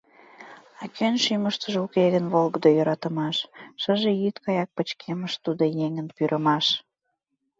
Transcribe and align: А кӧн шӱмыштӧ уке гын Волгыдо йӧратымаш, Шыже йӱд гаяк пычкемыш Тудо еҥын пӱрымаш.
А 0.81 0.83
кӧн 0.95 1.13
шӱмыштӧ 1.23 1.67
уке 1.85 2.05
гын 2.13 2.25
Волгыдо 2.33 2.69
йӧратымаш, 2.77 3.37
Шыже 3.81 4.11
йӱд 4.21 4.35
гаяк 4.45 4.69
пычкемыш 4.75 5.33
Тудо 5.43 5.63
еҥын 5.85 6.07
пӱрымаш. 6.15 6.65